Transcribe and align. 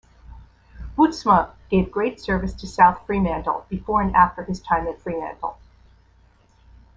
Bootsma 0.97 1.51
gave 1.69 1.91
great 1.91 2.19
service 2.19 2.53
to 2.55 2.65
South 2.65 3.05
Fremantle 3.05 3.67
before 3.69 4.01
and 4.01 4.15
after 4.15 4.43
his 4.43 4.59
time 4.59 4.87
at 4.87 4.99
Fremantle. 4.99 5.59